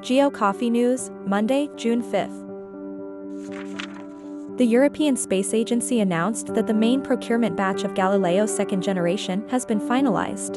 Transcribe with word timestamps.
Geo 0.00 0.30
Coffee 0.30 0.70
News, 0.70 1.10
Monday, 1.26 1.68
June 1.76 2.02
5th. 2.02 2.46
The 4.56 4.64
European 4.64 5.18
Space 5.18 5.52
Agency 5.52 6.00
announced 6.00 6.54
that 6.54 6.66
the 6.66 6.72
main 6.72 7.02
procurement 7.02 7.58
batch 7.58 7.84
of 7.84 7.94
Galileo 7.94 8.46
second 8.46 8.80
generation 8.80 9.46
has 9.50 9.66
been 9.66 9.78
finalized. 9.78 10.54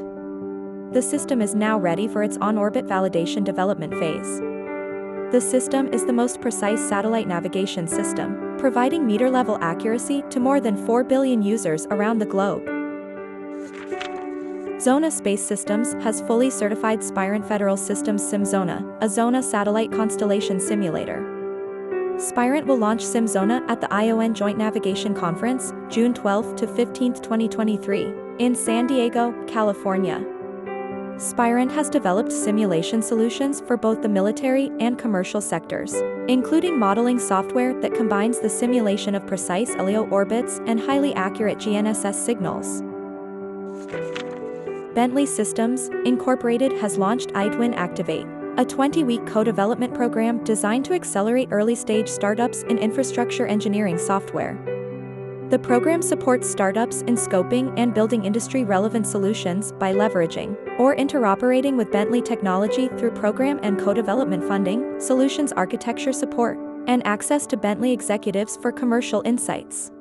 The 0.93 1.01
system 1.01 1.41
is 1.41 1.53
now 1.53 1.77
ready 1.77 2.07
for 2.07 2.23
its 2.23 2.37
on-orbit 2.37 2.87
validation 2.87 3.44
development 3.44 3.94
phase. 3.96 4.39
The 5.33 5.41
system 5.41 5.89
is 5.89 6.05
the 6.05 6.13
most 6.13 6.39
precise 6.39 6.79
satellite 6.79 7.28
navigation 7.28 7.89
system, 7.89 8.55
providing 8.57 9.05
meter-level 9.05 9.57
accuracy 9.60 10.23
to 10.29 10.39
more 10.39 10.62
than 10.62 10.78
4 10.85 11.03
billion 11.03 11.41
users 11.41 11.87
around 11.87 12.19
the 12.19 12.26
globe. 12.26 12.65
Xona 14.79 15.11
Space 15.11 15.46
Systems 15.46 15.91
has 16.02 16.21
fully 16.21 16.49
certified 16.49 17.03
Spirent 17.03 17.45
Federal 17.45 17.75
Systems 17.75 18.23
SimXona, 18.23 18.79
a 19.01 19.07
Xona 19.07 19.43
satellite 19.43 19.91
constellation 19.91 20.57
simulator. 20.57 22.15
Spirent 22.17 22.65
will 22.65 22.77
launch 22.77 23.03
SimXona 23.03 23.70
at 23.70 23.81
the 23.81 23.93
ION 23.93 24.34
Joint 24.34 24.57
Navigation 24.57 25.13
Conference, 25.13 25.73
June 25.89 26.13
12 26.13 26.55
to 26.55 26.65
15, 26.65 27.15
2023, 27.15 28.13
in 28.39 28.55
San 28.55 28.87
Diego, 28.87 29.34
California. 29.47 30.23
Spirent 31.17 31.73
has 31.73 31.89
developed 31.89 32.31
simulation 32.31 33.01
solutions 33.01 33.59
for 33.59 33.75
both 33.75 34.01
the 34.01 34.07
military 34.07 34.71
and 34.79 34.98
commercial 34.98 35.41
sectors, 35.41 35.93
including 36.29 36.79
modeling 36.79 37.20
software 37.20 37.73
that 37.81 37.93
combines 37.93 38.39
the 38.39 38.49
simulation 38.49 39.13
of 39.13 39.27
precise 39.27 39.75
LEO 39.75 40.07
orbits 40.07 40.61
and 40.67 40.79
highly 40.79 41.13
accurate 41.15 41.57
GNSS 41.57 42.15
signals. 42.15 42.81
Bentley 44.99 45.26
Systems, 45.26 45.88
Incorporated 46.03 46.73
has 46.73 46.98
launched 46.98 47.30
iTwin 47.30 47.73
Activate, 47.73 48.26
a 48.57 48.66
20-week 48.66 49.26
co-development 49.26 49.94
program 49.94 50.43
designed 50.43 50.84
to 50.84 50.93
accelerate 50.93 51.48
early-stage 51.51 52.10
startups 52.10 52.63
in 52.63 52.77
infrastructure 52.77 53.48
engineering 53.48 53.98
software. 53.98 54.57
The 55.51 55.57
program 55.57 56.01
supports 56.01 56.49
startups 56.49 56.99
in 57.04 57.15
scoping 57.15 57.73
and 57.77 57.93
building 57.93 58.26
industry-relevant 58.26 59.07
solutions 59.07 59.71
by 59.71 59.93
leveraging 59.93 60.57
or 60.77 60.98
interoperating 60.98 61.77
with 61.77 61.93
Bentley 61.93 62.21
technology 62.21 62.90
through 62.98 63.12
program 63.12 63.57
and 63.63 63.79
co-development 63.79 64.44
funding, 64.44 65.00
solutions 65.00 65.54
architecture 65.54 66.12
support, 66.12 66.60
and 66.88 67.08
access 67.08 67.48
to 67.48 67.56
Bentley 67.56 67.94
executives 67.94 68.58
for 68.58 68.73
commercial 68.73 69.22
insights. 69.22 69.94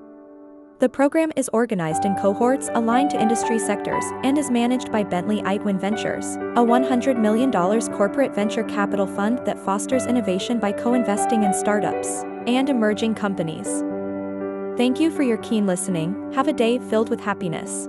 The 0.81 0.89
program 0.89 1.33
is 1.35 1.51
organized 1.53 2.05
in 2.05 2.15
cohorts 2.15 2.71
aligned 2.73 3.11
to 3.11 3.21
industry 3.21 3.59
sectors 3.59 4.05
and 4.23 4.39
is 4.39 4.49
managed 4.49 4.93
by 4.93 5.03
Bentley 5.03 5.43
iTwin 5.43 5.81
Ventures, 5.81 6.37
a 6.37 6.63
$100 6.63 7.19
million 7.19 7.51
corporate 7.51 8.33
venture 8.33 8.63
capital 8.63 9.05
fund 9.05 9.41
that 9.45 9.59
fosters 9.59 10.07
innovation 10.07 10.61
by 10.61 10.71
co-investing 10.71 11.43
in 11.43 11.53
startups 11.53 12.23
and 12.47 12.71
emerging 12.71 13.17
companies. 13.17 13.83
Thank 14.79 15.01
you 15.01 15.11
for 15.11 15.25
your 15.25 15.39
keen 15.39 15.67
listening. 15.67 16.33
Have 16.35 16.47
a 16.47 16.53
day 16.53 16.79
filled 16.79 17.09
with 17.09 17.19
happiness. 17.19 17.89